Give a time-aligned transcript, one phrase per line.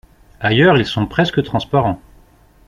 [0.39, 2.01] Ailleurs ils sont presque transparents.